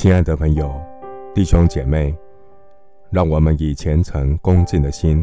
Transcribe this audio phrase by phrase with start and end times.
[0.00, 0.80] 亲爱的朋友、
[1.34, 2.16] 弟兄姐妹，
[3.10, 5.22] 让我们以虔诚恭敬的心，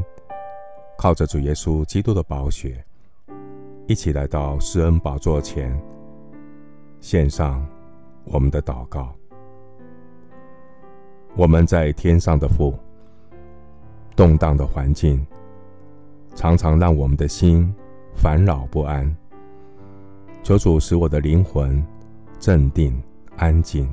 [1.00, 2.86] 靠着主耶稣基督的宝血，
[3.88, 5.76] 一起来到施恩宝座前，
[7.00, 7.68] 献上
[8.26, 9.12] 我们的祷告。
[11.36, 12.78] 我们在天上的父，
[14.16, 15.25] 动荡的环境
[16.36, 17.73] 常常让我们的心
[18.14, 19.12] 烦扰不安。
[20.44, 21.84] 求主使我的灵魂
[22.39, 22.95] 镇定
[23.38, 23.91] 安静。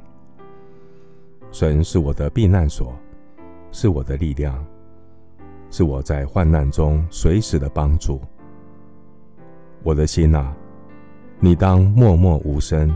[1.54, 2.92] 神是我的避难所，
[3.70, 4.66] 是我的力量，
[5.70, 8.20] 是我在患难中随时的帮助。
[9.84, 10.52] 我的心哪，
[11.38, 12.92] 你当默默无声，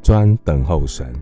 [0.00, 1.14] 专等候神，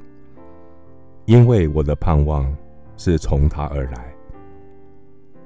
[1.25, 2.57] 因为我的盼望
[2.97, 4.15] 是从他而来。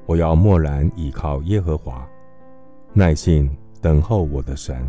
[0.04, 2.06] 我要默然倚靠耶和华，
[2.92, 3.48] 耐心
[3.80, 4.86] 等候我的神。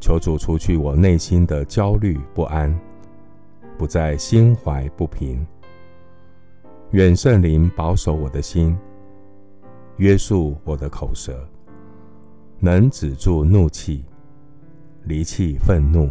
[0.00, 2.76] 求主除去我内心的焦虑不安。
[3.78, 5.44] 不再心怀不平，
[6.92, 8.78] 愿圣灵保守我的心，
[9.96, 11.46] 约束我的口舌，
[12.60, 14.04] 能止住怒气，
[15.04, 16.08] 离弃愤怒，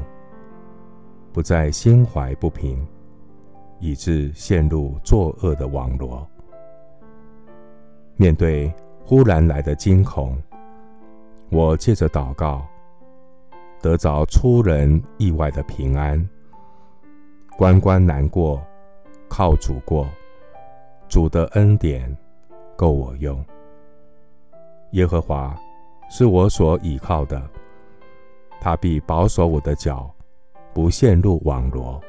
[1.31, 2.85] 不再心怀不平，
[3.79, 6.27] 以致陷入作恶的网罗。
[8.17, 8.73] 面对
[9.03, 10.37] 忽然来的惊恐，
[11.49, 12.67] 我借着祷告，
[13.81, 16.27] 得着出人意外的平安。
[17.61, 18.59] 关关难过，
[19.29, 20.09] 靠主过，
[21.07, 22.17] 主的恩典
[22.75, 23.39] 够我用。
[24.93, 25.55] 耶和华
[26.09, 27.39] 是我所倚靠的，
[28.59, 30.11] 他必保守我的脚，
[30.73, 32.01] 不陷入网罗。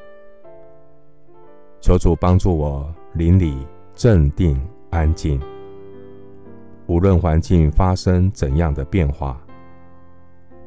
[1.79, 3.55] 求主帮助我灵里
[3.93, 4.59] 镇定
[4.89, 5.39] 安静，
[6.87, 9.39] 无论环境发生怎样的变化，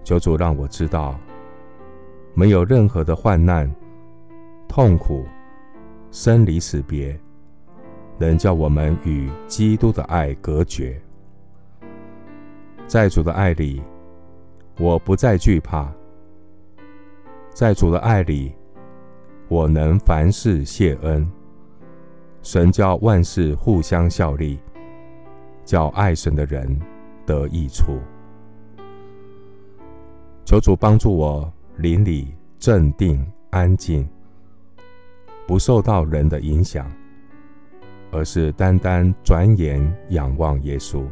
[0.04, 1.18] 求主让我知道，
[2.34, 3.68] 没有任何的患难。
[4.68, 5.26] 痛苦、
[6.10, 7.18] 生离死别，
[8.18, 11.00] 能叫我们与基督的爱隔绝。
[12.86, 13.82] 在主的爱里，
[14.78, 15.88] 我不再惧怕；
[17.52, 18.52] 在主的爱里，
[19.48, 21.26] 我能凡事谢恩。
[22.42, 24.58] 神叫万事互相效力，
[25.64, 26.78] 叫爱神的人
[27.24, 27.98] 得益处。
[30.44, 34.08] 求主帮助我灵里镇定安静。
[35.46, 36.90] 不受到人的影响，
[38.10, 41.04] 而是单单转眼仰望耶稣。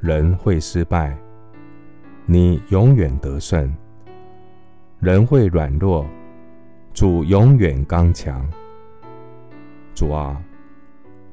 [0.00, 1.16] 人会失败，
[2.24, 3.70] 你永远得胜；
[5.00, 6.06] 人会软弱，
[6.94, 8.48] 主永远刚强。
[9.94, 10.42] 主啊，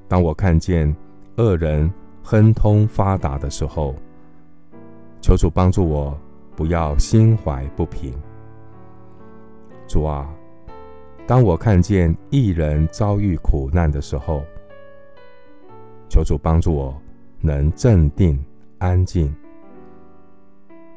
[0.08, 0.94] 当我看见
[1.38, 3.96] 恶人亨通发达的时候，
[5.22, 6.16] 求主帮助我，
[6.56, 8.14] 不要心怀不平。
[9.88, 10.30] 主啊。
[11.30, 14.44] 当我看见一人遭遇苦难的时候，
[16.10, 17.00] 求主帮助我
[17.40, 18.44] 能镇定
[18.80, 19.32] 安静，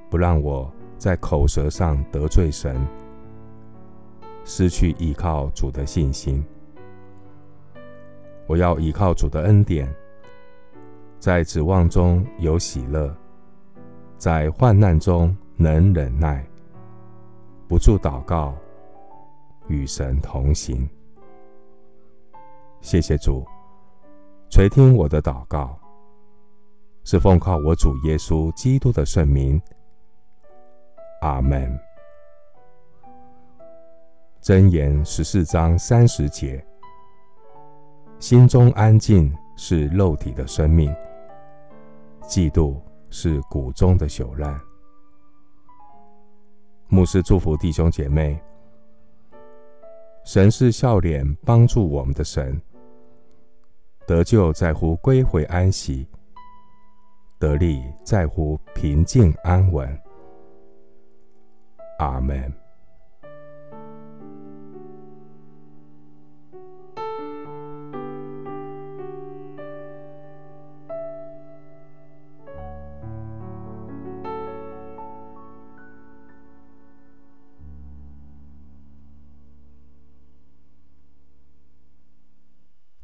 [0.09, 2.75] 不让我在口舌上得罪神，
[4.43, 6.43] 失去依靠主的信心。
[8.47, 9.95] 我要依靠主的恩典，
[11.19, 13.15] 在指望中有喜乐，
[14.17, 16.43] 在患难中能忍耐，
[17.69, 18.55] 不住祷告。
[19.69, 20.89] 与神同行，
[22.81, 23.47] 谢谢主
[24.51, 25.79] 垂听我的祷告，
[27.05, 29.61] 是奉靠我主耶稣基督的圣名。
[31.23, 31.79] 阿门。
[34.43, 36.63] 箴言十四章三十节：
[38.19, 40.93] 心中安静是肉体的生命，
[42.23, 44.61] 嫉妒是骨中的朽烂。
[46.89, 48.43] 牧师祝福弟兄姐妹。
[50.25, 52.61] 神是笑脸帮助我们的神，
[54.07, 56.07] 得救在乎归回安息，
[57.39, 60.01] 得力在乎平静安稳。
[61.99, 62.62] 阿门。